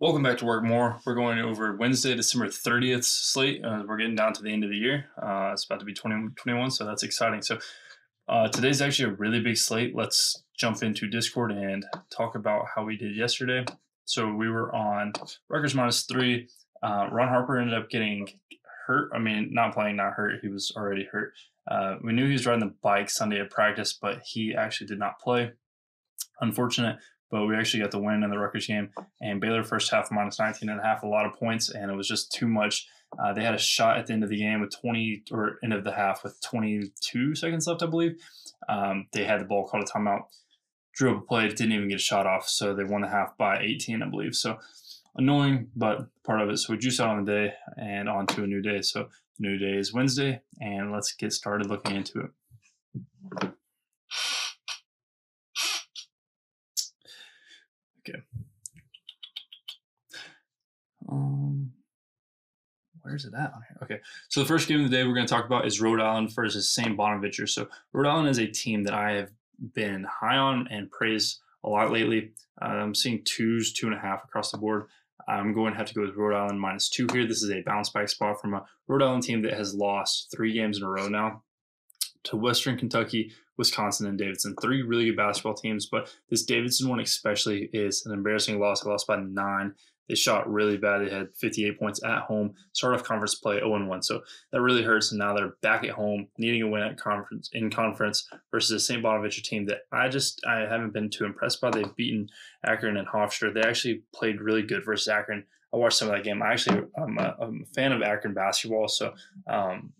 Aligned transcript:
Welcome 0.00 0.22
back 0.22 0.38
to 0.38 0.46
Work 0.46 0.64
More. 0.64 0.98
We're 1.04 1.14
going 1.14 1.40
over 1.40 1.76
Wednesday, 1.76 2.14
December 2.14 2.46
30th 2.46 3.04
slate. 3.04 3.62
Uh, 3.62 3.82
we're 3.86 3.98
getting 3.98 4.14
down 4.14 4.32
to 4.32 4.42
the 4.42 4.50
end 4.50 4.64
of 4.64 4.70
the 4.70 4.76
year. 4.78 5.04
Uh, 5.20 5.50
it's 5.52 5.66
about 5.66 5.80
to 5.80 5.84
be 5.84 5.92
2021, 5.92 6.70
so 6.70 6.86
that's 6.86 7.02
exciting. 7.02 7.42
So 7.42 7.58
uh, 8.26 8.48
today's 8.48 8.80
actually 8.80 9.12
a 9.12 9.16
really 9.16 9.40
big 9.40 9.58
slate. 9.58 9.94
Let's 9.94 10.42
jump 10.56 10.82
into 10.82 11.06
Discord 11.06 11.52
and 11.52 11.84
talk 12.08 12.34
about 12.34 12.64
how 12.74 12.82
we 12.82 12.96
did 12.96 13.14
yesterday. 13.14 13.62
So 14.06 14.32
we 14.32 14.48
were 14.48 14.74
on 14.74 15.12
Rutgers 15.50 15.74
minus 15.74 16.04
three. 16.04 16.48
Uh, 16.82 17.08
Ron 17.12 17.28
Harper 17.28 17.58
ended 17.58 17.76
up 17.76 17.90
getting 17.90 18.26
hurt. 18.86 19.10
I 19.14 19.18
mean, 19.18 19.50
not 19.52 19.74
playing, 19.74 19.96
not 19.96 20.14
hurt. 20.14 20.40
He 20.40 20.48
was 20.48 20.72
already 20.74 21.10
hurt. 21.12 21.34
Uh, 21.70 21.96
we 22.02 22.14
knew 22.14 22.24
he 22.24 22.32
was 22.32 22.46
riding 22.46 22.66
the 22.66 22.74
bike 22.82 23.10
Sunday 23.10 23.38
at 23.38 23.50
practice, 23.50 23.92
but 23.92 24.22
he 24.24 24.54
actually 24.54 24.86
did 24.86 24.98
not 24.98 25.20
play. 25.20 25.52
Unfortunate 26.40 26.96
but 27.30 27.46
we 27.46 27.56
actually 27.56 27.80
got 27.80 27.90
the 27.90 27.98
win 27.98 28.22
in 28.22 28.30
the 28.30 28.38
Rutgers 28.38 28.66
game. 28.66 28.90
And 29.20 29.40
Baylor 29.40 29.62
first 29.62 29.90
half 29.90 30.10
minus 30.10 30.38
19 30.38 30.68
and 30.68 30.80
a 30.80 30.82
half, 30.82 31.02
a 31.02 31.06
lot 31.06 31.26
of 31.26 31.38
points, 31.38 31.70
and 31.70 31.90
it 31.90 31.94
was 31.94 32.08
just 32.08 32.32
too 32.32 32.48
much. 32.48 32.86
Uh, 33.18 33.32
they 33.32 33.42
had 33.42 33.54
a 33.54 33.58
shot 33.58 33.98
at 33.98 34.06
the 34.06 34.12
end 34.12 34.22
of 34.22 34.30
the 34.30 34.38
game 34.38 34.60
with 34.60 34.70
20 34.80 35.24
or 35.32 35.58
end 35.62 35.72
of 35.72 35.84
the 35.84 35.92
half 35.92 36.22
with 36.22 36.40
22 36.42 37.34
seconds 37.34 37.66
left, 37.66 37.82
I 37.82 37.86
believe. 37.86 38.20
Um, 38.68 39.06
they 39.12 39.24
had 39.24 39.40
the 39.40 39.44
ball 39.44 39.66
called 39.66 39.84
a 39.84 39.86
timeout, 39.86 40.24
drew 40.94 41.16
up 41.16 41.22
a 41.22 41.26
play, 41.26 41.48
didn't 41.48 41.72
even 41.72 41.88
get 41.88 41.96
a 41.96 41.98
shot 41.98 42.26
off, 42.26 42.48
so 42.48 42.74
they 42.74 42.84
won 42.84 43.02
the 43.02 43.08
half 43.08 43.36
by 43.36 43.60
18, 43.60 44.02
I 44.02 44.08
believe. 44.08 44.34
So 44.34 44.58
annoying, 45.16 45.68
but 45.74 46.06
part 46.24 46.40
of 46.40 46.50
it. 46.50 46.58
So 46.58 46.72
we 46.72 46.78
juice 46.78 47.00
out 47.00 47.10
on 47.10 47.24
the 47.24 47.32
day 47.32 47.52
and 47.76 48.08
on 48.08 48.26
to 48.28 48.44
a 48.44 48.46
new 48.46 48.62
day. 48.62 48.82
So 48.82 49.08
new 49.38 49.58
day 49.58 49.76
is 49.78 49.92
Wednesday, 49.92 50.40
and 50.60 50.92
let's 50.92 51.12
get 51.12 51.32
started 51.32 51.68
looking 51.68 51.96
into 51.96 52.20
it. 52.20 53.50
Where's 63.02 63.24
it 63.24 63.34
at 63.34 63.52
on 63.52 63.62
here? 63.68 63.78
Okay. 63.82 63.98
So 64.28 64.40
the 64.40 64.46
first 64.46 64.68
game 64.68 64.84
of 64.84 64.90
the 64.90 64.96
day 64.96 65.04
we're 65.04 65.14
going 65.14 65.26
to 65.26 65.32
talk 65.32 65.46
about 65.46 65.66
is 65.66 65.80
Rhode 65.80 66.00
Island 66.00 66.34
versus 66.34 66.68
St. 66.68 66.96
Bonaventure. 66.96 67.46
So 67.46 67.68
Rhode 67.92 68.08
Island 68.08 68.28
is 68.28 68.38
a 68.38 68.46
team 68.46 68.84
that 68.84 68.94
I 68.94 69.12
have 69.12 69.30
been 69.74 70.04
high 70.04 70.36
on 70.36 70.68
and 70.68 70.90
praised 70.90 71.40
a 71.64 71.68
lot 71.68 71.90
lately. 71.92 72.32
Uh, 72.60 72.66
I'm 72.66 72.94
seeing 72.94 73.22
twos, 73.24 73.72
two 73.72 73.86
and 73.86 73.96
a 73.96 73.98
half 73.98 74.24
across 74.24 74.50
the 74.50 74.58
board. 74.58 74.86
I'm 75.28 75.52
going 75.52 75.72
to 75.72 75.78
have 75.78 75.86
to 75.86 75.94
go 75.94 76.02
with 76.02 76.16
Rhode 76.16 76.34
Island 76.34 76.60
minus 76.60 76.88
two 76.88 77.06
here. 77.12 77.26
This 77.26 77.42
is 77.42 77.50
a 77.50 77.62
bounce 77.62 77.90
back 77.90 78.08
spot 78.08 78.40
from 78.40 78.54
a 78.54 78.64
Rhode 78.88 79.02
Island 79.02 79.22
team 79.22 79.42
that 79.42 79.54
has 79.54 79.74
lost 79.74 80.30
three 80.34 80.52
games 80.52 80.78
in 80.78 80.82
a 80.82 80.88
row 80.88 81.08
now 81.08 81.42
to 82.24 82.36
Western 82.36 82.76
Kentucky, 82.76 83.32
Wisconsin, 83.56 84.06
and 84.06 84.18
Davidson. 84.18 84.54
Three 84.60 84.82
really 84.82 85.06
good 85.06 85.16
basketball 85.16 85.54
teams, 85.54 85.86
but 85.86 86.14
this 86.28 86.44
Davidson 86.44 86.88
one 86.88 87.00
especially 87.00 87.70
is 87.72 88.04
an 88.06 88.12
embarrassing 88.12 88.58
loss. 88.58 88.82
They 88.82 88.90
lost 88.90 89.06
by 89.06 89.16
nine. 89.16 89.74
They 90.10 90.16
shot 90.16 90.50
really 90.52 90.76
bad. 90.76 90.98
They 90.98 91.14
had 91.14 91.28
58 91.36 91.78
points 91.78 92.02
at 92.02 92.22
home. 92.22 92.54
Start 92.72 92.94
off 92.94 93.04
conference 93.04 93.36
play 93.36 93.58
0 93.58 93.86
1. 93.86 94.02
So 94.02 94.22
that 94.50 94.60
really 94.60 94.82
hurts. 94.82 95.12
And 95.12 95.20
now 95.20 95.34
they're 95.34 95.54
back 95.62 95.84
at 95.84 95.90
home, 95.90 96.26
needing 96.36 96.62
a 96.62 96.68
win 96.68 96.82
at 96.82 96.98
conference 96.98 97.48
in 97.52 97.70
conference 97.70 98.28
versus 98.50 98.70
a 98.72 98.84
St. 98.84 99.00
Bonaventure 99.00 99.40
team 99.40 99.66
that 99.66 99.82
I 99.92 100.08
just 100.08 100.44
I 100.44 100.62
haven't 100.62 100.92
been 100.92 101.10
too 101.10 101.26
impressed 101.26 101.60
by. 101.60 101.70
They've 101.70 101.94
beaten 101.94 102.28
Akron 102.66 102.96
and 102.96 103.06
Hofstra. 103.06 103.54
They 103.54 103.62
actually 103.62 104.02
played 104.12 104.40
really 104.40 104.62
good 104.62 104.84
versus 104.84 105.06
Akron. 105.06 105.44
I 105.72 105.76
watched 105.76 105.98
some 105.98 106.08
of 106.08 106.14
that 106.16 106.24
game. 106.24 106.42
I 106.42 106.50
actually 106.50 106.82
I'm 106.98 107.16
a, 107.16 107.36
I'm 107.40 107.62
a 107.62 107.72
fan 107.72 107.92
of 107.92 108.02
Akron 108.02 108.34
basketball, 108.34 108.88
so 108.88 109.14
um, 109.48 109.92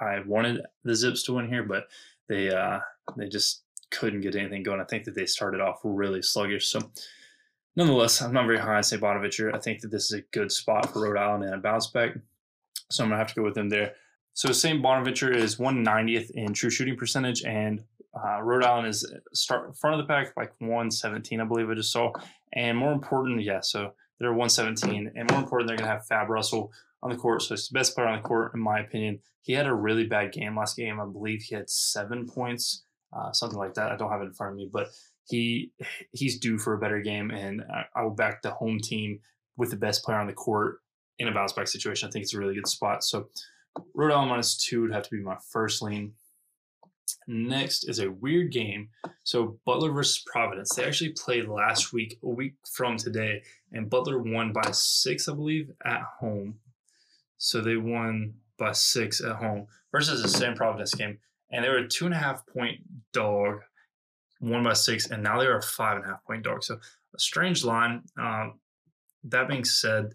I 0.00 0.18
wanted 0.26 0.62
the 0.82 0.96
Zips 0.96 1.22
to 1.26 1.34
win 1.34 1.46
here, 1.48 1.62
but 1.62 1.84
they 2.28 2.50
uh, 2.50 2.80
they 3.16 3.28
just 3.28 3.62
couldn't 3.92 4.22
get 4.22 4.34
anything 4.34 4.64
going. 4.64 4.80
I 4.80 4.84
think 4.84 5.04
that 5.04 5.14
they 5.14 5.26
started 5.26 5.60
off 5.60 5.78
really 5.84 6.22
sluggish. 6.22 6.66
So, 6.66 6.80
nonetheless, 7.76 8.22
I'm 8.22 8.32
not 8.32 8.46
very 8.46 8.58
high 8.58 8.76
on 8.76 8.82
St. 8.82 9.00
Bonaventure. 9.00 9.54
I 9.54 9.58
think 9.58 9.80
that 9.80 9.90
this 9.90 10.04
is 10.04 10.12
a 10.12 10.22
good 10.32 10.52
spot 10.52 10.92
for 10.92 11.02
Rhode 11.02 11.18
Island 11.18 11.44
and 11.44 11.54
a 11.54 11.58
bounce 11.58 11.88
back. 11.88 12.16
So 12.90 13.02
I'm 13.02 13.10
gonna 13.10 13.18
have 13.18 13.28
to 13.28 13.34
go 13.34 13.42
with 13.42 13.54
them 13.54 13.68
there. 13.68 13.94
So 14.34 14.52
St. 14.52 14.82
Bonaventure 14.82 15.32
is 15.32 15.56
190th 15.56 16.30
in 16.32 16.52
true 16.52 16.70
shooting 16.70 16.96
percentage, 16.96 17.44
and 17.44 17.82
uh, 18.14 18.42
Rhode 18.42 18.64
Island 18.64 18.88
is 18.88 19.10
start 19.32 19.76
front 19.76 19.98
of 20.00 20.06
the 20.06 20.12
pack 20.12 20.32
like 20.36 20.52
117, 20.58 21.40
I 21.40 21.44
believe 21.44 21.70
I 21.70 21.74
just 21.74 21.92
saw. 21.92 22.12
And 22.52 22.76
more 22.78 22.92
important, 22.92 23.42
yeah, 23.42 23.60
so 23.60 23.92
they're 24.18 24.32
117, 24.32 25.12
and 25.14 25.30
more 25.30 25.40
important, 25.40 25.68
they're 25.68 25.76
gonna 25.76 25.90
have 25.90 26.06
Fatts 26.06 26.28
Russell 26.28 26.72
on 27.02 27.10
the 27.10 27.16
court. 27.16 27.42
So 27.42 27.54
he's 27.54 27.68
the 27.68 27.74
best 27.74 27.94
player 27.94 28.08
on 28.08 28.20
the 28.20 28.26
court, 28.26 28.52
in 28.54 28.60
my 28.60 28.80
opinion. 28.80 29.20
He 29.42 29.52
had 29.52 29.66
a 29.66 29.74
really 29.74 30.06
bad 30.06 30.32
game 30.32 30.56
last 30.56 30.76
game. 30.76 31.00
I 31.00 31.04
believe 31.04 31.42
he 31.42 31.54
had 31.54 31.68
seven 31.68 32.26
points, 32.26 32.84
uh, 33.12 33.32
something 33.32 33.58
like 33.58 33.74
that. 33.74 33.92
I 33.92 33.96
don't 33.96 34.10
have 34.10 34.22
it 34.22 34.26
in 34.26 34.32
front 34.32 34.52
of 34.52 34.56
me, 34.56 34.68
but 34.72 34.88
he 35.26 35.72
he's 36.12 36.38
due 36.38 36.58
for 36.58 36.74
a 36.74 36.78
better 36.78 37.00
game, 37.00 37.30
and 37.30 37.62
I, 37.62 37.84
I 37.96 38.02
will 38.02 38.10
back 38.10 38.42
the 38.42 38.50
home 38.50 38.78
team 38.80 39.20
with 39.56 39.70
the 39.70 39.76
best 39.76 40.04
player 40.04 40.18
on 40.18 40.26
the 40.26 40.32
court 40.32 40.80
in 41.18 41.28
a 41.28 41.32
bounce 41.32 41.52
back 41.52 41.68
situation. 41.68 42.08
I 42.08 42.12
think 42.12 42.24
it's 42.24 42.34
a 42.34 42.38
really 42.38 42.54
good 42.54 42.68
spot. 42.68 43.04
So 43.04 43.28
Rhode 43.94 44.12
Island 44.12 44.30
minus 44.30 44.56
two 44.56 44.82
would 44.82 44.92
have 44.92 45.04
to 45.04 45.10
be 45.10 45.20
my 45.20 45.36
first 45.50 45.82
lean. 45.82 46.14
Next 47.26 47.88
is 47.88 48.00
a 48.00 48.10
weird 48.10 48.52
game. 48.52 48.90
So 49.22 49.58
Butler 49.64 49.92
versus 49.92 50.22
Providence. 50.26 50.74
They 50.74 50.84
actually 50.84 51.10
played 51.10 51.48
last 51.48 51.92
week, 51.92 52.18
a 52.22 52.28
week 52.28 52.54
from 52.70 52.96
today, 52.96 53.42
and 53.72 53.88
Butler 53.88 54.18
won 54.18 54.52
by 54.52 54.70
six, 54.72 55.28
I 55.28 55.34
believe, 55.34 55.70
at 55.84 56.02
home. 56.20 56.56
So 57.38 57.60
they 57.60 57.76
won 57.76 58.34
by 58.58 58.72
six 58.72 59.22
at 59.22 59.36
home 59.36 59.66
versus 59.92 60.22
the 60.22 60.28
same 60.28 60.54
Providence 60.54 60.94
game. 60.94 61.18
And 61.50 61.64
they 61.64 61.68
were 61.68 61.78
a 61.78 61.88
two 61.88 62.04
and 62.04 62.14
a 62.14 62.18
half 62.18 62.46
point 62.46 62.80
dog, 63.12 63.60
one 64.40 64.64
by 64.64 64.72
six, 64.72 65.10
and 65.10 65.22
now 65.22 65.38
they're 65.38 65.58
a 65.58 65.62
five 65.62 65.96
and 65.96 66.04
a 66.04 66.08
half 66.08 66.24
point 66.24 66.44
dog. 66.44 66.62
So 66.64 66.74
a 66.74 67.18
strange 67.18 67.64
line. 67.64 68.02
Um, 68.18 68.60
that 69.24 69.48
being 69.48 69.64
said, 69.64 70.12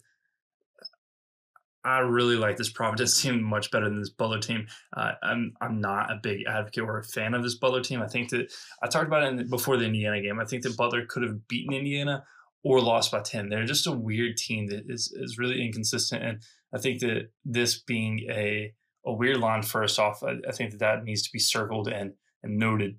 I 1.83 1.99
really 1.99 2.35
like 2.35 2.57
this 2.57 2.69
Providence 2.69 3.21
team 3.21 3.41
much 3.41 3.71
better 3.71 3.89
than 3.89 3.99
this 3.99 4.09
Butler 4.09 4.39
team. 4.39 4.67
Uh, 4.95 5.13
I'm 5.23 5.53
I'm 5.61 5.81
not 5.81 6.11
a 6.11 6.19
big 6.21 6.45
advocate 6.47 6.83
or 6.83 6.99
a 6.99 7.03
fan 7.03 7.33
of 7.33 7.43
this 7.43 7.55
Butler 7.55 7.81
team. 7.81 8.01
I 8.01 8.07
think 8.07 8.29
that 8.29 8.51
I 8.83 8.87
talked 8.87 9.07
about 9.07 9.23
it 9.23 9.39
in, 9.39 9.49
before 9.49 9.77
the 9.77 9.85
Indiana 9.85 10.21
game. 10.21 10.39
I 10.39 10.45
think 10.45 10.63
that 10.63 10.77
Butler 10.77 11.05
could 11.05 11.23
have 11.23 11.47
beaten 11.47 11.73
Indiana 11.73 12.23
or 12.63 12.81
lost 12.81 13.11
by 13.11 13.21
ten. 13.21 13.49
They're 13.49 13.65
just 13.65 13.87
a 13.87 13.91
weird 13.91 14.37
team 14.37 14.67
that 14.67 14.83
is 14.87 15.11
is 15.15 15.37
really 15.37 15.63
inconsistent 15.65 16.23
and 16.23 16.43
I 16.73 16.77
think 16.77 16.99
that 17.01 17.29
this 17.45 17.79
being 17.79 18.27
a 18.29 18.73
a 19.05 19.13
weird 19.13 19.37
line 19.37 19.63
first 19.63 19.97
off, 19.99 20.23
I, 20.23 20.35
I 20.47 20.51
think 20.51 20.71
that 20.71 20.79
that 20.79 21.03
needs 21.03 21.23
to 21.23 21.31
be 21.31 21.39
circled 21.39 21.87
and 21.87 22.13
and 22.43 22.57
noted. 22.57 22.97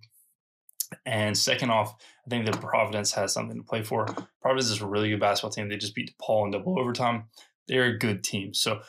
And 1.06 1.36
second 1.36 1.70
off, 1.70 1.94
I 2.26 2.30
think 2.30 2.46
that 2.46 2.60
Providence 2.60 3.12
has 3.12 3.32
something 3.32 3.56
to 3.56 3.62
play 3.62 3.82
for. 3.82 4.06
Providence 4.42 4.70
is 4.70 4.80
a 4.80 4.86
really 4.86 5.10
good 5.10 5.20
basketball 5.20 5.50
team. 5.50 5.68
They 5.68 5.76
just 5.76 5.94
beat 5.94 6.12
DePaul 6.18 6.46
in 6.46 6.50
double 6.52 6.78
overtime. 6.78 7.24
They're 7.68 7.86
a 7.86 7.98
good 7.98 8.24
team. 8.24 8.54
So 8.54 8.80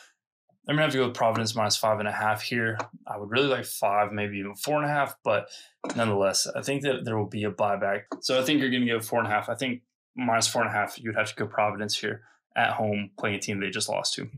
I'm 0.68 0.76
gonna 0.76 0.82
have 0.82 0.92
to 0.92 0.98
go 0.98 1.06
with 1.06 1.16
Providence 1.16 1.56
minus 1.56 1.76
five 1.76 1.98
and 1.98 2.08
a 2.08 2.12
half 2.12 2.42
here. 2.42 2.78
I 3.06 3.16
would 3.16 3.30
really 3.30 3.48
like 3.48 3.64
five, 3.64 4.12
maybe 4.12 4.38
even 4.38 4.54
four 4.54 4.76
and 4.76 4.84
a 4.84 4.88
half, 4.88 5.16
but 5.24 5.48
nonetheless, 5.96 6.46
I 6.46 6.62
think 6.62 6.82
that 6.82 7.04
there 7.04 7.18
will 7.18 7.28
be 7.28 7.44
a 7.44 7.50
buyback. 7.50 8.02
So 8.20 8.38
I 8.38 8.44
think 8.44 8.60
you're 8.60 8.70
gonna 8.70 8.86
go 8.86 9.00
four 9.00 9.18
and 9.18 9.26
a 9.26 9.30
half. 9.30 9.48
I 9.48 9.54
think 9.54 9.82
minus 10.14 10.46
four 10.46 10.62
and 10.62 10.70
a 10.70 10.74
half, 10.74 10.98
you'd 11.00 11.16
have 11.16 11.28
to 11.28 11.34
go 11.34 11.46
Providence 11.46 11.98
here 11.98 12.22
at 12.54 12.74
home 12.74 13.10
playing 13.18 13.36
a 13.36 13.40
team 13.40 13.58
they 13.58 13.70
just 13.70 13.88
lost 13.88 14.14
to. 14.14 14.28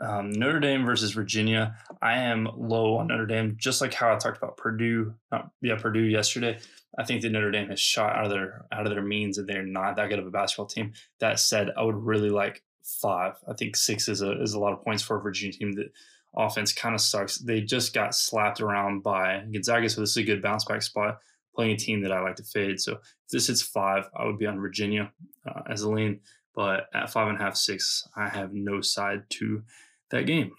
Um, 0.00 0.30
Notre 0.30 0.60
Dame 0.60 0.86
versus 0.86 1.12
Virginia. 1.12 1.76
I 2.00 2.18
am 2.18 2.48
low 2.56 2.96
on 2.96 3.08
Notre 3.08 3.26
Dame, 3.26 3.56
just 3.58 3.80
like 3.80 3.94
how 3.94 4.12
I 4.12 4.16
talked 4.16 4.38
about 4.38 4.56
Purdue. 4.56 5.14
Uh, 5.32 5.42
yeah, 5.60 5.76
Purdue 5.76 6.04
yesterday. 6.04 6.58
I 6.96 7.04
think 7.04 7.22
that 7.22 7.30
Notre 7.30 7.50
Dame 7.50 7.68
has 7.68 7.80
shot 7.80 8.16
out 8.16 8.24
of 8.24 8.30
their 8.30 8.66
out 8.72 8.86
of 8.86 8.92
their 8.92 9.02
means, 9.02 9.38
and 9.38 9.48
they're 9.48 9.62
not 9.62 9.96
that 9.96 10.08
good 10.08 10.18
of 10.18 10.26
a 10.26 10.30
basketball 10.30 10.66
team. 10.66 10.92
That 11.20 11.38
said, 11.40 11.70
I 11.76 11.82
would 11.82 11.96
really 11.96 12.30
like 12.30 12.62
five. 12.82 13.34
I 13.48 13.52
think 13.52 13.76
six 13.76 14.08
is 14.08 14.22
a 14.22 14.40
is 14.40 14.54
a 14.54 14.60
lot 14.60 14.72
of 14.72 14.82
points 14.82 15.02
for 15.02 15.16
a 15.16 15.20
Virginia 15.20 15.52
team 15.52 15.72
that 15.72 15.92
offense 16.36 16.72
kind 16.72 16.94
of 16.94 17.00
sucks. 17.00 17.38
They 17.38 17.60
just 17.60 17.94
got 17.94 18.14
slapped 18.14 18.60
around 18.60 19.02
by 19.02 19.44
Gonzaga, 19.52 19.88
so 19.88 20.00
this 20.00 20.10
is 20.10 20.16
a 20.18 20.22
good 20.24 20.42
bounce 20.42 20.64
back 20.64 20.82
spot. 20.82 21.18
Playing 21.54 21.72
a 21.72 21.76
team 21.76 22.02
that 22.02 22.12
I 22.12 22.20
like 22.20 22.36
to 22.36 22.44
fade. 22.44 22.80
So 22.80 22.92
if 22.92 23.30
this 23.32 23.48
hits 23.48 23.62
five, 23.62 24.08
I 24.16 24.24
would 24.24 24.38
be 24.38 24.46
on 24.46 24.60
Virginia 24.60 25.10
uh, 25.44 25.62
as 25.68 25.82
a 25.82 25.90
lean. 25.90 26.20
But 26.54 26.88
at 26.94 27.10
five 27.10 27.28
and 27.28 27.36
a 27.38 27.42
half, 27.42 27.56
six, 27.56 28.06
I 28.16 28.28
have 28.28 28.52
no 28.52 28.80
side 28.80 29.24
to 29.30 29.62
that 30.10 30.26
game. 30.26 30.52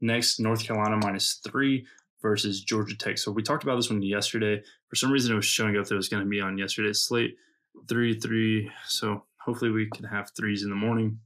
Next, 0.00 0.40
North 0.40 0.64
Carolina 0.64 0.96
minus 0.96 1.40
three 1.46 1.86
versus 2.20 2.62
Georgia 2.62 2.96
Tech. 2.96 3.18
So 3.18 3.30
we 3.30 3.42
talked 3.42 3.64
about 3.64 3.76
this 3.76 3.90
one 3.90 4.02
yesterday. 4.02 4.62
For 4.88 4.96
some 4.96 5.10
reason, 5.10 5.32
it 5.32 5.36
was 5.36 5.44
showing 5.44 5.76
up 5.76 5.86
that 5.86 5.94
it 5.94 5.96
was 5.96 6.08
going 6.08 6.22
to 6.22 6.28
be 6.28 6.40
on 6.40 6.58
yesterday's 6.58 7.02
slate. 7.02 7.36
Three, 7.88 8.18
three. 8.18 8.70
So 8.86 9.24
hopefully 9.38 9.70
we 9.70 9.88
can 9.94 10.04
have 10.04 10.30
threes 10.36 10.62
in 10.62 10.70
the 10.70 10.76
morning. 10.76 11.18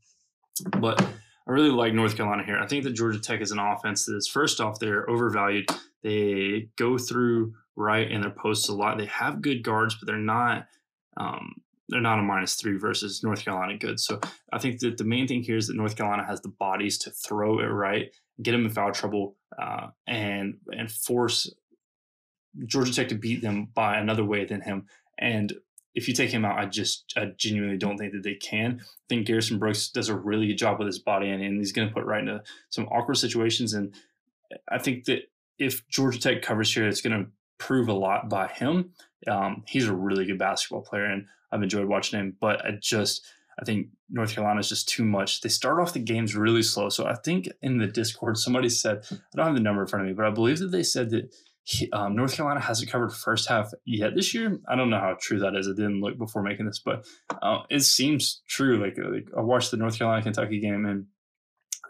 But 0.80 1.00
I 1.00 1.52
really 1.52 1.70
like 1.70 1.94
North 1.94 2.16
Carolina 2.16 2.44
here. 2.44 2.58
I 2.58 2.66
think 2.66 2.84
that 2.84 2.92
Georgia 2.92 3.20
Tech 3.20 3.40
is 3.40 3.52
an 3.52 3.58
offense 3.58 4.04
that 4.06 4.16
is 4.16 4.28
first 4.28 4.60
off, 4.60 4.78
they're 4.78 5.08
overvalued. 5.08 5.68
They 6.02 6.68
go 6.76 6.98
through 6.98 7.54
Wright 7.76 8.10
in 8.10 8.20
their 8.20 8.30
posts 8.30 8.68
a 8.68 8.74
lot. 8.74 8.98
They 8.98 9.06
have 9.06 9.40
good 9.40 9.62
guards, 9.62 9.94
but 9.94 10.06
they're 10.06 10.16
not 10.16 10.66
um, 11.16 11.54
they're 11.88 12.00
not 12.00 12.18
a 12.18 12.22
minus 12.22 12.54
three 12.54 12.76
versus 12.76 13.22
North 13.22 13.44
Carolina 13.44 13.76
good. 13.76 13.98
So 13.98 14.20
I 14.52 14.58
think 14.58 14.80
that 14.80 14.98
the 14.98 15.04
main 15.04 15.26
thing 15.26 15.42
here 15.42 15.56
is 15.56 15.68
that 15.68 15.76
North 15.76 15.96
Carolina 15.96 16.24
has 16.24 16.40
the 16.40 16.48
bodies 16.48 16.98
to 16.98 17.10
throw 17.10 17.60
it 17.60 17.64
Wright, 17.64 18.14
get 18.42 18.52
them 18.52 18.66
in 18.66 18.70
foul 18.70 18.92
trouble, 18.92 19.36
uh, 19.60 19.88
and 20.06 20.58
and 20.70 20.90
force 20.90 21.52
Georgia 22.66 22.92
Tech 22.92 23.08
to 23.08 23.14
beat 23.14 23.42
them 23.42 23.68
by 23.74 23.98
another 23.98 24.24
way 24.24 24.44
than 24.44 24.60
him. 24.60 24.86
And 25.18 25.52
if 25.94 26.06
you 26.06 26.14
take 26.14 26.30
him 26.30 26.44
out, 26.44 26.58
I 26.58 26.66
just 26.66 27.12
I 27.16 27.32
genuinely 27.36 27.78
don't 27.78 27.96
think 27.96 28.12
that 28.12 28.22
they 28.22 28.34
can. 28.34 28.80
I 28.80 28.84
think 29.08 29.26
Garrison 29.26 29.58
Brooks 29.58 29.88
does 29.88 30.08
a 30.08 30.16
really 30.16 30.46
good 30.46 30.58
job 30.58 30.78
with 30.78 30.86
his 30.86 30.98
body 30.98 31.30
and, 31.30 31.42
and 31.42 31.58
he's 31.58 31.72
going 31.72 31.88
to 31.88 31.94
put 31.94 32.04
Wright 32.04 32.20
into 32.20 32.42
some 32.70 32.86
awkward 32.86 33.16
situations. 33.16 33.72
And 33.72 33.94
I 34.70 34.78
think 34.78 35.04
that 35.04 35.22
if 35.58 35.88
Georgia 35.88 36.20
Tech 36.20 36.42
covers 36.42 36.72
here, 36.72 36.86
it's 36.86 37.00
going 37.00 37.24
to 37.24 37.30
prove 37.58 37.88
a 37.88 37.92
lot 37.92 38.28
by 38.28 38.48
him. 38.48 38.90
Um, 39.26 39.64
he's 39.66 39.86
a 39.86 39.94
really 39.94 40.24
good 40.24 40.38
basketball 40.38 40.82
player, 40.82 41.04
and 41.04 41.26
I've 41.52 41.62
enjoyed 41.62 41.86
watching 41.86 42.18
him. 42.18 42.36
But 42.40 42.64
I 42.64 42.72
just 42.80 43.26
I 43.60 43.64
think 43.64 43.88
North 44.08 44.34
Carolina 44.34 44.60
is 44.60 44.68
just 44.68 44.88
too 44.88 45.04
much. 45.04 45.40
They 45.40 45.48
start 45.48 45.80
off 45.80 45.92
the 45.92 45.98
games 45.98 46.36
really 46.36 46.62
slow. 46.62 46.88
So 46.88 47.06
I 47.06 47.14
think 47.16 47.48
in 47.60 47.78
the 47.78 47.86
Discord, 47.86 48.38
somebody 48.38 48.68
said, 48.68 49.04
I 49.10 49.16
don't 49.36 49.46
have 49.46 49.54
the 49.54 49.60
number 49.60 49.82
in 49.82 49.88
front 49.88 50.04
of 50.04 50.08
me, 50.08 50.14
but 50.14 50.26
I 50.26 50.30
believe 50.30 50.58
that 50.60 50.68
they 50.70 50.84
said 50.84 51.10
that 51.10 51.34
he, 51.64 51.90
um, 51.90 52.16
North 52.16 52.34
Carolina 52.34 52.60
hasn't 52.60 52.90
covered 52.90 53.12
first 53.12 53.48
half 53.48 53.72
yet 53.84 54.14
this 54.14 54.32
year. 54.32 54.58
I 54.68 54.76
don't 54.76 54.90
know 54.90 55.00
how 55.00 55.16
true 55.20 55.40
that 55.40 55.54
is. 55.54 55.68
I 55.68 55.72
didn't 55.72 56.00
look 56.00 56.16
before 56.16 56.42
making 56.42 56.66
this, 56.66 56.78
but 56.78 57.04
uh, 57.42 57.62
it 57.68 57.80
seems 57.80 58.42
true. 58.48 58.82
Like, 58.82 58.96
like 58.96 59.28
I 59.36 59.42
watched 59.42 59.70
the 59.70 59.76
North 59.76 59.98
Carolina 59.98 60.22
Kentucky 60.22 60.60
game 60.60 60.86
and 60.86 61.06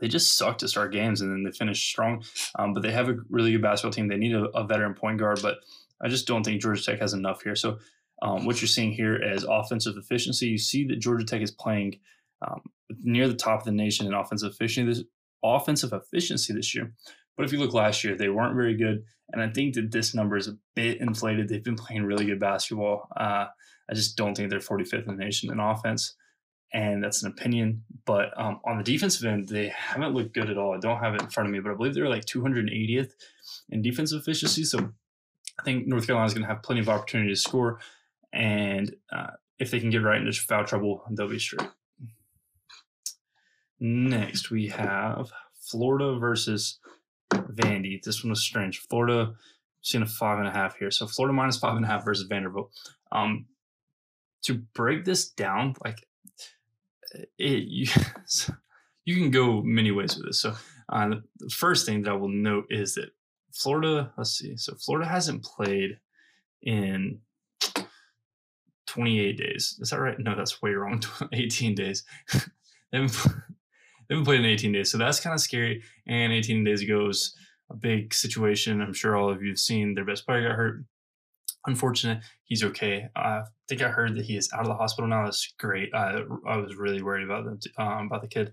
they 0.00 0.08
just 0.08 0.36
suck 0.36 0.58
to 0.58 0.68
start 0.68 0.92
games 0.92 1.20
and 1.20 1.30
then 1.30 1.42
they 1.42 1.56
finish 1.56 1.84
strong. 1.84 2.22
Um, 2.58 2.74
but 2.74 2.82
they 2.82 2.92
have 2.92 3.08
a 3.08 3.16
really 3.28 3.52
good 3.52 3.62
basketball 3.62 3.92
team. 3.92 4.08
They 4.08 4.16
need 4.16 4.34
a, 4.34 4.44
a, 4.50 4.66
veteran 4.66 4.94
point 4.94 5.18
guard, 5.18 5.40
but 5.42 5.58
I 6.00 6.08
just 6.08 6.26
don't 6.26 6.44
think 6.44 6.60
Georgia 6.60 6.82
Tech 6.82 7.00
has 7.00 7.14
enough 7.14 7.42
here. 7.42 7.56
So 7.56 7.78
um, 8.22 8.44
what 8.44 8.60
you're 8.60 8.68
seeing 8.68 8.92
here 8.92 9.16
is 9.16 9.44
offensive 9.48 9.96
efficiency. 9.96 10.46
You 10.46 10.58
see 10.58 10.86
that 10.88 11.00
Georgia 11.00 11.24
Tech 11.24 11.42
is 11.42 11.50
playing 11.50 11.98
um, 12.46 12.62
near 13.02 13.28
the 13.28 13.34
top 13.34 13.60
of 13.60 13.64
the 13.64 13.72
nation 13.72 14.06
in 14.06 14.14
offensive 14.14 14.52
efficiency 14.52 14.88
this 14.88 15.04
offensive 15.44 15.92
efficiency 15.92 16.52
this 16.52 16.74
year. 16.74 16.92
But 17.36 17.46
if 17.46 17.52
you 17.52 17.58
look 17.58 17.72
last 17.72 18.02
year, 18.02 18.16
they 18.16 18.28
weren't 18.28 18.56
very 18.56 18.76
good, 18.76 19.04
and 19.32 19.40
I 19.40 19.48
think 19.48 19.74
that 19.74 19.92
this 19.92 20.12
number 20.12 20.36
is 20.36 20.48
a 20.48 20.56
bit 20.74 21.00
inflated. 21.00 21.48
They've 21.48 21.62
been 21.62 21.76
playing 21.76 22.02
really 22.02 22.24
good 22.24 22.40
basketball. 22.40 23.08
Uh, 23.16 23.46
I 23.88 23.94
just 23.94 24.16
don't 24.16 24.36
think 24.36 24.50
they're 24.50 24.58
45th 24.58 25.06
in 25.06 25.16
the 25.16 25.24
nation 25.24 25.52
in 25.52 25.60
offense 25.60 26.16
and 26.72 27.02
that's 27.02 27.22
an 27.22 27.30
opinion. 27.30 27.84
But 28.04 28.30
um, 28.36 28.60
on 28.64 28.78
the 28.78 28.84
defensive 28.84 29.26
end, 29.26 29.48
they 29.48 29.68
haven't 29.68 30.14
looked 30.14 30.34
good 30.34 30.50
at 30.50 30.58
all. 30.58 30.74
I 30.74 30.78
don't 30.78 30.98
have 30.98 31.14
it 31.14 31.22
in 31.22 31.28
front 31.28 31.48
of 31.48 31.52
me, 31.52 31.60
but 31.60 31.72
I 31.72 31.74
believe 31.74 31.94
they're 31.94 32.08
like 32.08 32.24
280th 32.24 33.12
in 33.70 33.82
defensive 33.82 34.20
efficiency. 34.20 34.64
So 34.64 34.90
I 35.58 35.62
think 35.62 35.86
North 35.86 36.06
Carolina 36.06 36.26
is 36.26 36.34
going 36.34 36.46
to 36.46 36.52
have 36.52 36.62
plenty 36.62 36.80
of 36.80 36.88
opportunity 36.88 37.30
to 37.30 37.36
score, 37.36 37.80
and 38.32 38.94
uh, 39.12 39.30
if 39.58 39.70
they 39.70 39.80
can 39.80 39.90
get 39.90 40.02
Wright 40.02 40.20
into 40.20 40.32
foul 40.32 40.64
trouble, 40.64 41.02
they'll 41.10 41.28
be 41.28 41.38
straight. 41.38 41.68
Next, 43.80 44.50
we 44.50 44.68
have 44.68 45.30
Florida 45.70 46.18
versus 46.18 46.78
Vandy. 47.32 48.02
This 48.02 48.22
one 48.22 48.30
was 48.30 48.42
strange. 48.42 48.80
Florida 48.88 49.34
seeing 49.82 50.02
a 50.02 50.06
five 50.06 50.38
and 50.38 50.48
a 50.48 50.50
half 50.50 50.76
here. 50.78 50.90
So 50.90 51.06
Florida 51.06 51.32
minus 51.32 51.58
five 51.58 51.76
and 51.76 51.84
a 51.84 51.88
half 51.88 52.04
versus 52.04 52.26
Vanderbilt. 52.28 52.72
Um, 53.12 53.46
to 54.42 54.54
break 54.74 55.04
this 55.04 55.28
down, 55.28 55.74
like 55.84 56.06
it, 57.38 57.64
you, 57.64 57.86
you 59.04 59.16
can 59.16 59.30
go 59.30 59.62
many 59.62 59.90
ways 59.90 60.16
with 60.16 60.26
this. 60.26 60.40
So, 60.40 60.54
uh, 60.88 61.10
the 61.38 61.50
first 61.50 61.86
thing 61.86 62.02
that 62.02 62.10
I 62.10 62.14
will 62.14 62.28
note 62.28 62.66
is 62.70 62.94
that 62.94 63.10
Florida, 63.52 64.12
let's 64.16 64.38
see, 64.38 64.56
so 64.56 64.74
Florida 64.76 65.08
hasn't 65.08 65.44
played 65.44 65.98
in 66.62 67.20
28 68.86 69.36
days. 69.36 69.78
Is 69.80 69.90
that 69.90 70.00
right? 70.00 70.18
No, 70.18 70.34
that's 70.34 70.62
way 70.62 70.72
wrong. 70.72 71.02
18 71.32 71.74
days. 71.74 72.04
they, 72.32 72.98
haven't, 72.98 73.12
they 74.08 74.14
haven't 74.14 74.24
played 74.24 74.40
in 74.40 74.46
18 74.46 74.72
days. 74.72 74.90
So 74.90 74.98
that's 74.98 75.20
kind 75.20 75.34
of 75.34 75.40
scary. 75.40 75.82
And 76.06 76.32
18 76.32 76.64
days 76.64 76.82
ago 76.82 77.04
was 77.04 77.34
a 77.70 77.76
big 77.76 78.14
situation. 78.14 78.80
I'm 78.80 78.94
sure 78.94 79.16
all 79.16 79.30
of 79.30 79.42
you 79.42 79.50
have 79.50 79.58
seen 79.58 79.94
their 79.94 80.04
best 80.04 80.26
player 80.26 80.48
got 80.48 80.56
hurt 80.56 80.84
unfortunate. 81.68 82.24
He's 82.44 82.64
okay. 82.64 83.08
I 83.14 83.42
think 83.68 83.82
I 83.82 83.88
heard 83.88 84.16
that 84.16 84.24
he 84.24 84.36
is 84.36 84.50
out 84.52 84.62
of 84.62 84.66
the 84.66 84.74
hospital 84.74 85.08
now. 85.08 85.24
That's 85.24 85.54
great. 85.58 85.94
I, 85.94 86.22
was 86.56 86.76
really 86.76 87.02
worried 87.02 87.24
about 87.24 87.44
them 87.44 87.58
um, 87.78 88.06
about 88.06 88.22
the 88.22 88.28
kid. 88.28 88.52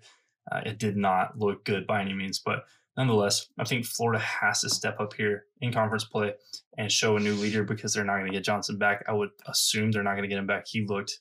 Uh, 0.52 0.62
it 0.66 0.78
did 0.78 0.96
not 0.96 1.40
look 1.40 1.66
good 1.66 1.88
by 1.88 2.02
any 2.02 2.14
means, 2.14 2.40
but 2.40 2.66
nonetheless, 2.96 3.48
I 3.58 3.64
think 3.64 3.86
Florida 3.86 4.20
has 4.20 4.62
to 4.62 4.70
step 4.70 5.00
up 5.00 5.14
here 5.14 5.46
in 5.62 5.74
conference 5.74 6.06
play 6.06 6.34
and 6.78 6.92
show 6.92 7.18
a 7.18 7.20
new 7.20 7.34
leader 7.34 7.64
because 7.64 7.94
they're 7.94 8.06
not 8.06 8.18
going 8.18 8.32
to 8.32 8.38
get 8.38 8.44
Johnson 8.44 8.78
back. 8.78 9.04
I 9.08 9.14
would 9.14 9.32
assume 9.48 9.92
they're 9.92 10.04
not 10.04 10.12
going 10.12 10.24
to 10.24 10.30
get 10.30 10.38
him 10.38 10.48
back. 10.48 10.68
He 10.68 10.86
looked. 10.86 11.20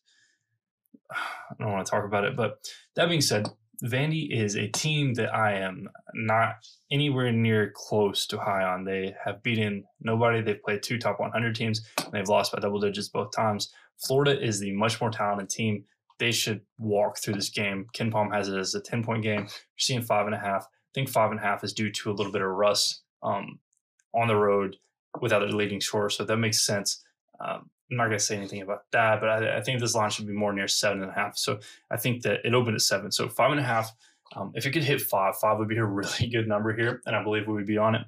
I 1.11 1.55
don't 1.59 1.73
want 1.73 1.87
to 1.87 1.91
talk 1.91 2.05
about 2.05 2.25
it, 2.25 2.37
but 2.37 2.59
that 2.97 3.09
being 3.09 3.21
said, 3.21 3.49
Vandy 3.83 4.31
is 4.31 4.57
a 4.57 4.69
team 4.69 5.15
that 5.15 5.35
I 5.35 5.55
am 5.55 5.89
not 6.15 6.57
anywhere 6.91 7.33
near 7.33 7.73
close 7.75 8.27
to 8.29 8.39
high 8.39 8.63
on. 8.63 8.85
They 8.85 9.15
have 9.25 9.43
beaten 9.43 9.85
nobody. 10.01 10.41
They've 10.41 10.63
played 10.63 10.83
two 10.83 10.99
top 10.99 11.19
100 11.21 11.55
teams, 11.55 11.83
and 11.99 12.13
they've 12.13 12.29
lost 12.29 12.53
by 12.53 12.61
double 12.61 12.81
digits 12.81 13.09
both 13.09 13.33
times. 13.35 13.73
Florida 14.07 14.41
is 14.41 14.61
the 14.61 14.73
much 14.73 15.01
more 15.01 15.11
talented 15.11 15.51
team. 15.51 15.85
They 16.19 16.33
should 16.33 16.61
walk 16.79 17.19
through 17.19 17.35
this 17.35 17.51
game. 17.51 17.87
KenPom 17.97 18.33
has 18.33 18.49
it 18.49 18.59
as 18.59 18.75
a 18.75 18.81
10 18.81 19.03
point 19.03 19.23
game. 19.23 19.41
You're 19.41 19.79
seeing 19.79 20.03
five 20.03 20.27
and 20.27 20.35
a 20.35 20.39
half. 20.39 20.65
I 20.65 20.91
think 20.95 21.09
five 21.09 21.31
and 21.31 21.41
a 21.41 21.43
half 21.43 21.65
is 21.65 21.73
due 21.73 21.91
to 21.91 22.11
a 22.11 22.15
little 22.15 22.33
bit 22.33 22.43
of 22.43 22.49
rust 22.49 23.03
um, 23.23 23.59
on 24.15 24.29
the 24.29 24.37
road 24.37 24.77
without 25.21 25.43
a 25.43 25.47
leading 25.47 25.81
scorer. 25.81 26.11
So 26.11 26.25
that 26.25 26.37
makes 26.37 26.65
sense. 26.65 27.03
Um, 27.41 27.71
I'm 27.91 27.99
not 27.99 28.07
going 28.07 28.19
to 28.19 28.25
say 28.25 28.37
anything 28.37 28.63
about 28.63 28.91
that, 28.93 29.21
but 29.21 29.29
I, 29.29 29.59
I, 29.59 29.61
think 29.63 29.79
this 29.79 29.95
line 29.95 30.11
should 30.11 30.27
be 30.27 30.33
more 30.33 30.53
near 30.53 30.69
seven 30.69 31.03
and 31.03 31.11
a 31.11 31.15
half. 31.15 31.37
So 31.37 31.59
I 31.91 31.97
think 31.97 32.23
that 32.23 32.41
it 32.45 32.55
opened 32.55 32.77
at 32.77 32.81
seven. 32.81 33.13
So 33.13 33.29
five 33.29 33.51
and 33.51 33.61
a 33.61 33.65
half. 33.65 33.93
Um, 34.35 34.53
if 34.55 34.65
it 34.67 34.71
could 34.71 34.85
hit 34.85 35.03
five, 35.03 35.37
five 35.37 35.59
would 35.59 35.69
be 35.69 35.77
a 35.77 35.85
really 35.85 36.29
good 36.29 36.49
number 36.49 36.75
here, 36.75 37.03
and 37.07 37.15
I 37.15 37.23
believe 37.23 37.47
we 37.47 37.55
would 37.55 37.67
be 37.67 37.79
on 37.79 37.95
it. 37.95 38.03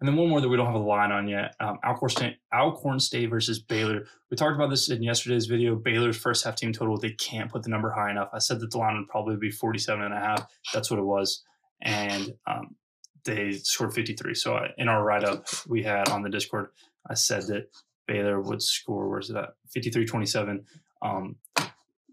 And 0.00 0.08
then 0.08 0.16
one 0.16 0.28
more 0.28 0.40
that 0.40 0.48
we 0.48 0.56
don't 0.56 0.66
have 0.66 0.76
a 0.76 0.78
line 0.78 1.10
on 1.10 1.26
yet: 1.26 1.54
um, 1.58 1.78
Alcorn 1.84 2.10
State, 2.10 2.36
Alcorn 2.54 3.00
State 3.00 3.28
versus 3.28 3.58
Baylor. 3.58 4.04
We 4.30 4.36
talked 4.36 4.54
about 4.54 4.70
this 4.70 4.88
in 4.88 5.02
yesterday's 5.02 5.46
video. 5.46 5.74
Baylor's 5.74 6.16
first 6.16 6.44
half 6.44 6.54
team 6.54 6.72
total, 6.72 6.96
they 6.96 7.10
can't 7.10 7.50
put 7.50 7.64
the 7.64 7.70
number 7.70 7.90
high 7.90 8.10
enough. 8.10 8.28
I 8.32 8.38
said 8.38 8.60
that 8.60 8.70
the 8.70 8.78
line 8.78 8.96
would 8.96 9.08
probably 9.08 9.36
be 9.36 9.50
47 9.50 10.02
and 10.04 10.14
a 10.14 10.18
half. 10.18 10.46
That's 10.72 10.90
what 10.90 11.00
it 11.00 11.04
was, 11.04 11.42
and 11.82 12.32
um, 12.46 12.76
they 13.24 13.52
scored 13.52 13.92
53. 13.92 14.34
So 14.34 14.54
I, 14.54 14.68
in 14.78 14.88
our 14.88 15.04
write 15.04 15.24
up 15.24 15.46
we 15.68 15.82
had 15.82 16.08
on 16.08 16.22
the 16.22 16.30
Discord, 16.30 16.68
I 17.08 17.14
said 17.14 17.48
that 17.48 17.68
Baylor 18.08 18.40
would 18.40 18.60
score, 18.60 19.08
where's 19.08 19.30
it 19.30 19.36
at? 19.36 19.50
53 19.68 20.04
27. 20.04 20.64
Um, 21.02 21.36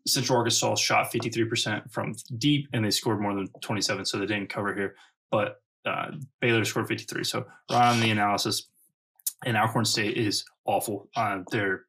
Central 0.08 0.38
Arkansas 0.38 0.76
shot 0.76 1.12
53% 1.12 1.92
from 1.92 2.16
deep 2.38 2.68
and 2.74 2.86
they 2.86 2.92
scored 2.92 3.20
more 3.20 3.34
than 3.34 3.48
27, 3.62 4.06
so 4.06 4.20
they 4.20 4.28
didn't 4.28 4.50
cover 4.50 4.76
here. 4.76 4.96
But 5.32 5.62
uh, 5.86 6.12
Baylor 6.42 6.64
scored 6.64 6.88
53. 6.88 7.24
So, 7.24 7.46
right 7.72 7.92
on 7.92 8.00
the 8.00 8.12
analysis, 8.12 8.68
and 9.46 9.58
Alcorn 9.58 9.86
State 9.86 10.18
is 10.18 10.46
awful. 10.66 11.10
Uh, 11.16 11.40
they're 11.52 11.86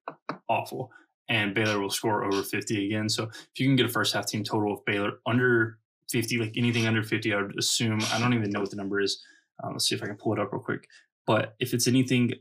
awful. 0.48 0.90
And 1.28 1.54
Baylor 1.54 1.80
will 1.80 1.90
score 1.90 2.24
over 2.24 2.42
50 2.42 2.86
again. 2.86 3.08
So, 3.08 3.24
if 3.24 3.60
you 3.60 3.66
can 3.66 3.76
get 3.76 3.86
a 3.86 3.90
first 3.90 4.14
half 4.14 4.26
team 4.26 4.44
total 4.44 4.72
of 4.72 4.84
Baylor 4.84 5.12
under 5.26 5.78
50, 6.10 6.38
like 6.38 6.54
anything 6.56 6.86
under 6.86 7.02
50, 7.02 7.34
I 7.34 7.42
would 7.42 7.58
assume, 7.58 7.98
I 8.12 8.18
don't 8.18 8.34
even 8.34 8.50
know 8.50 8.60
what 8.60 8.70
the 8.70 8.76
number 8.76 9.00
is. 9.00 9.22
Um, 9.62 9.72
let's 9.72 9.88
see 9.88 9.94
if 9.94 10.02
I 10.02 10.06
can 10.06 10.16
pull 10.16 10.32
it 10.32 10.38
up 10.38 10.52
real 10.52 10.62
quick. 10.62 10.88
But 11.26 11.54
if 11.58 11.74
it's 11.74 11.88
anything 11.88 12.32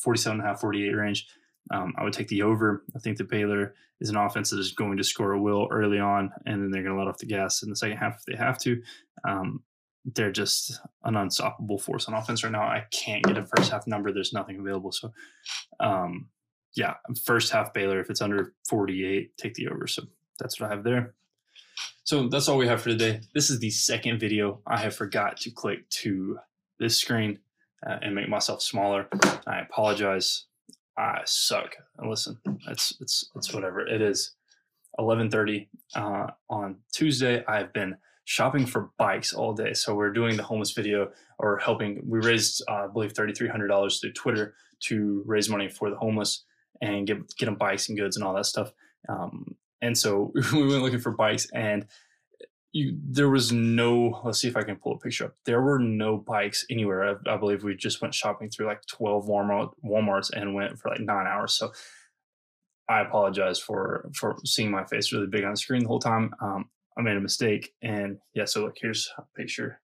47 0.00 0.38
and 0.38 0.46
a 0.46 0.50
half, 0.50 0.60
48 0.60 0.92
range. 0.94 1.26
Um, 1.70 1.94
I 1.96 2.04
would 2.04 2.12
take 2.12 2.28
the 2.28 2.42
over. 2.42 2.82
I 2.94 2.98
think 2.98 3.18
the 3.18 3.24
Baylor 3.24 3.74
is 4.00 4.10
an 4.10 4.16
offense 4.16 4.50
that 4.50 4.58
is 4.58 4.72
going 4.72 4.96
to 4.96 5.04
score 5.04 5.32
a 5.32 5.40
will 5.40 5.68
early 5.70 5.98
on, 5.98 6.32
and 6.44 6.62
then 6.62 6.70
they're 6.70 6.82
going 6.82 6.94
to 6.94 6.98
let 6.98 7.08
off 7.08 7.18
the 7.18 7.26
gas 7.26 7.62
in 7.62 7.70
the 7.70 7.76
second 7.76 7.98
half 7.98 8.16
if 8.16 8.24
they 8.24 8.36
have 8.36 8.58
to. 8.58 8.82
Um, 9.26 9.62
they're 10.04 10.32
just 10.32 10.80
an 11.04 11.16
unstoppable 11.16 11.78
force 11.78 12.08
on 12.08 12.14
offense 12.14 12.42
right 12.42 12.52
now. 12.52 12.62
I 12.62 12.86
can't 12.90 13.22
get 13.22 13.38
a 13.38 13.46
first 13.46 13.70
half 13.70 13.86
number. 13.86 14.12
There's 14.12 14.32
nothing 14.32 14.58
available. 14.58 14.90
So, 14.90 15.12
um, 15.78 16.28
yeah, 16.74 16.94
first 17.24 17.52
half 17.52 17.72
Baylor. 17.72 18.00
If 18.00 18.10
it's 18.10 18.20
under 18.20 18.54
48, 18.68 19.36
take 19.36 19.54
the 19.54 19.68
over. 19.68 19.86
So 19.86 20.02
that's 20.40 20.60
what 20.60 20.70
I 20.70 20.74
have 20.74 20.82
there. 20.82 21.14
So 22.04 22.28
that's 22.28 22.48
all 22.48 22.58
we 22.58 22.66
have 22.66 22.82
for 22.82 22.88
today. 22.88 23.20
This 23.32 23.48
is 23.48 23.60
the 23.60 23.70
second 23.70 24.18
video 24.18 24.60
I 24.66 24.78
have 24.78 24.94
forgot 24.94 25.36
to 25.42 25.50
click 25.50 25.88
to 25.90 26.38
this 26.80 26.98
screen 26.98 27.38
uh, 27.86 27.98
and 28.02 28.14
make 28.14 28.28
myself 28.28 28.62
smaller. 28.62 29.08
I 29.46 29.60
apologize. 29.60 30.46
I 30.96 31.22
suck. 31.24 31.76
Listen, 32.04 32.38
it's 32.68 32.94
it's 33.00 33.30
it's 33.34 33.52
whatever 33.52 33.80
it 33.80 34.02
is. 34.02 34.34
11:30 34.98 35.68
uh, 35.94 36.26
on 36.50 36.76
Tuesday. 36.92 37.44
I've 37.46 37.72
been 37.72 37.96
shopping 38.24 38.66
for 38.66 38.90
bikes 38.98 39.32
all 39.32 39.52
day. 39.52 39.72
So 39.72 39.94
we're 39.94 40.12
doing 40.12 40.36
the 40.36 40.42
homeless 40.42 40.72
video 40.72 41.10
or 41.38 41.58
helping. 41.58 42.02
We 42.06 42.20
raised, 42.20 42.62
uh, 42.68 42.84
I 42.84 42.86
believe, 42.86 43.14
$3,300 43.14 44.00
through 44.00 44.12
Twitter 44.12 44.54
to 44.84 45.22
raise 45.26 45.48
money 45.48 45.68
for 45.68 45.90
the 45.90 45.96
homeless 45.96 46.44
and 46.80 47.06
get 47.06 47.18
get 47.36 47.46
them 47.46 47.56
bikes 47.56 47.88
and 47.88 47.98
goods 47.98 48.16
and 48.16 48.24
all 48.24 48.34
that 48.34 48.46
stuff. 48.46 48.72
Um, 49.08 49.56
and 49.80 49.96
so 49.96 50.32
we 50.52 50.66
went 50.66 50.82
looking 50.82 51.00
for 51.00 51.12
bikes 51.12 51.46
and 51.54 51.86
you, 52.72 52.98
there 53.04 53.28
was 53.28 53.52
no 53.52 54.20
let's 54.24 54.40
see 54.40 54.48
if 54.48 54.56
i 54.56 54.62
can 54.62 54.76
pull 54.76 54.94
a 54.94 54.98
picture 54.98 55.26
up. 55.26 55.34
There 55.44 55.60
were 55.60 55.78
no 55.78 56.16
bikes 56.16 56.64
anywhere. 56.70 57.20
I, 57.26 57.34
I 57.34 57.36
believe 57.36 57.62
we 57.62 57.76
just 57.76 58.00
went 58.00 58.14
shopping 58.14 58.48
through 58.48 58.66
like 58.66 58.80
12 58.86 59.26
walmart 59.26 59.72
walmarts 59.84 60.30
and 60.32 60.54
went 60.54 60.78
for 60.78 60.90
like 60.90 61.00
nine 61.00 61.26
hours. 61.26 61.54
So 61.54 61.72
i 62.88 63.00
apologize 63.00 63.58
for 63.58 64.10
for 64.14 64.36
seeing 64.44 64.70
my 64.70 64.84
face 64.84 65.12
really 65.12 65.28
big 65.28 65.44
on 65.44 65.52
the 65.52 65.56
screen 65.56 65.82
the 65.82 65.88
whole 65.88 66.00
time. 66.00 66.30
Um, 66.40 66.70
i 66.98 67.02
made 67.02 67.16
a 67.16 67.20
mistake 67.20 67.72
and 67.82 68.18
yeah 68.34 68.46
so 68.46 68.62
look 68.62 68.76
here's 68.80 69.10
a 69.18 69.22
picture. 69.36 69.80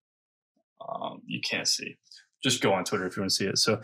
Um, 0.87 1.21
you 1.27 1.41
can't 1.41 1.69
see. 1.69 1.97
Just 2.43 2.63
go 2.63 2.73
on 2.73 2.85
twitter 2.85 3.07
if 3.07 3.17
you 3.17 3.23
want 3.23 3.31
to 3.31 3.37
see 3.37 3.47
it. 3.47 3.59
So 3.59 3.81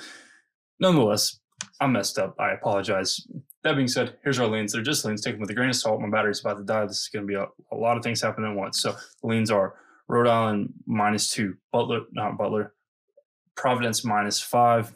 nonetheless 0.80 1.38
I 1.80 1.86
messed 1.86 2.18
up. 2.18 2.34
I 2.38 2.52
apologize. 2.52 3.26
That 3.62 3.76
being 3.76 3.88
said, 3.88 4.16
here's 4.22 4.38
our 4.38 4.46
leans. 4.46 4.72
They're 4.72 4.82
just 4.82 5.04
leans. 5.04 5.22
Take 5.22 5.34
them 5.34 5.40
with 5.40 5.50
a 5.50 5.54
grain 5.54 5.70
of 5.70 5.76
salt. 5.76 6.00
My 6.00 6.10
battery's 6.10 6.40
about 6.40 6.58
to 6.58 6.64
die. 6.64 6.86
This 6.86 7.02
is 7.02 7.08
going 7.08 7.26
to 7.26 7.26
be 7.26 7.34
a, 7.34 7.46
a 7.72 7.76
lot 7.76 7.96
of 7.96 8.02
things 8.02 8.20
happening 8.20 8.50
at 8.50 8.56
once. 8.56 8.80
So 8.80 8.92
the 9.22 9.28
leans 9.28 9.50
are 9.50 9.74
Rhode 10.08 10.26
Island 10.26 10.74
minus 10.86 11.32
two, 11.32 11.56
Butler, 11.72 12.02
not 12.12 12.36
Butler, 12.36 12.74
Providence 13.56 14.04
minus 14.04 14.40
five, 14.40 14.94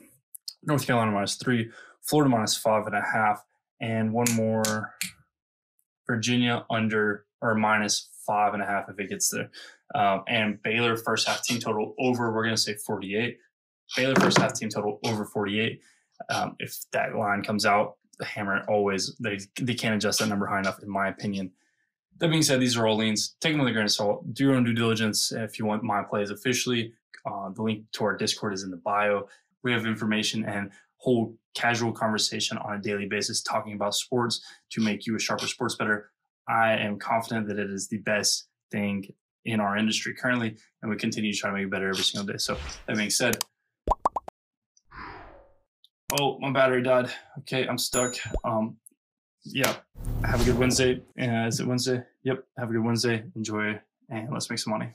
North 0.63 0.87
Carolina 0.87 1.13
minus 1.13 1.37
three, 1.37 1.71
Florida 2.03 2.31
minus 2.31 2.57
five 2.57 2.87
and 2.87 2.95
a 2.95 3.03
half, 3.03 3.43
and 3.81 4.13
one 4.13 4.31
more 4.35 4.95
Virginia 6.07 6.65
under 6.71 7.25
or 7.41 7.55
minus 7.55 8.11
five 8.27 8.55
and 8.55 8.63
a 8.63 8.67
half 8.67 8.89
if 8.89 8.99
it 8.99 9.09
gets 9.09 9.29
there. 9.31 9.51
Um, 9.95 10.23
and 10.29 10.63
Baylor 10.63 10.97
first 10.97 11.27
half 11.27 11.43
team 11.43 11.61
total 11.61 11.95
over, 11.99 12.33
we're 12.33 12.45
going 12.45 12.57
to 12.57 12.61
say 12.61 12.75
48. 12.75 13.39
Baylor 13.97 14.15
first 14.17 14.39
half 14.39 14.55
team 14.55 14.69
total 14.69 15.01
over 15.05 15.25
48. 15.25 15.81
Um, 16.31 16.57
if 16.59 16.77
that 16.93 17.15
line 17.15 17.43
comes 17.43 17.65
out, 17.67 17.97
the 18.19 18.25
hammer 18.25 18.65
always, 18.69 19.17
they, 19.19 19.39
they 19.61 19.75
can't 19.75 19.95
adjust 19.95 20.19
that 20.19 20.29
number 20.29 20.47
high 20.47 20.59
enough, 20.59 20.83
in 20.83 20.91
my 20.91 21.09
opinion. 21.09 21.53
That 22.19 22.31
being 22.31 22.43
said, 22.43 22.61
these 22.61 22.77
are 22.77 22.87
all 22.87 22.97
leans. 22.97 23.37
Take 23.41 23.53
them 23.53 23.61
with 23.61 23.69
a 23.69 23.73
grain 23.73 23.85
of 23.85 23.93
salt. 23.93 24.35
Do 24.35 24.45
your 24.45 24.57
own 24.57 24.65
due 24.65 24.73
diligence. 24.73 25.31
If 25.31 25.59
you 25.59 25.67
want 25.67 25.85
my 25.85 26.03
plays 26.03 26.31
officially, 26.31 26.93
uh, 27.25 27.51
the 27.51 27.63
link 27.63 27.85
to 27.93 28.05
our 28.05 28.17
Discord 28.17 28.55
is 28.55 28.65
in 28.65 28.71
the 28.71 28.77
bio. 28.79 29.29
We 29.63 29.73
have 29.73 29.87
information 29.87 30.45
and 30.45 30.71
whole 30.97 31.37
casual 31.55 31.93
conversation 31.93 32.59
on 32.59 32.75
a 32.75 32.81
daily 32.81 33.07
basis 33.07 33.41
talking 33.41 33.75
about 33.75 33.95
sports 33.95 34.41
to 34.71 34.81
make 34.81 35.07
you 35.07 35.15
a 35.15 35.19
sharper 35.19 35.47
sports 35.47 35.77
bettor. 35.77 36.11
I 36.49 36.73
am 36.73 36.99
confident 36.99 37.47
that 37.49 37.59
it 37.59 37.71
is 37.71 37.89
the 37.89 37.99
best 37.99 38.49
thing 38.73 39.13
in 39.45 39.61
our 39.61 39.77
industry 39.77 40.15
currently, 40.15 40.57
and 40.83 40.91
we 40.91 40.97
continue 40.97 41.33
to 41.33 41.39
try 41.39 41.51
to 41.51 41.57
make 41.57 41.67
it 41.67 41.71
better 41.71 41.89
every 41.89 42.03
single 42.03 42.27
day. 42.33 42.39
So 42.39 42.57
that 42.87 42.97
being 42.97 43.11
said, 43.11 43.45
oh, 46.13 46.39
my 46.39 46.51
battery 46.51 46.83
died. 46.83 47.11
Okay, 47.41 47.67
I'm 47.67 47.79
stuck. 47.79 48.15
Um, 48.45 48.77
yeah, 49.45 49.77
have 50.25 50.41
a 50.41 50.45
good 50.45 50.59
Wednesday. 50.59 51.03
Uh, 51.21 51.47
is 51.47 51.61
it 51.61 51.67
Wednesday? 51.67 52.03
Yep. 52.25 52.45
Have 52.59 52.71
a 52.71 52.73
good 52.73 52.85
Wednesday. 52.85 53.25
Enjoy, 53.37 53.79
and 54.09 54.33
let's 54.33 54.51
make 54.51 54.59
some 54.59 54.73
money. 54.73 54.95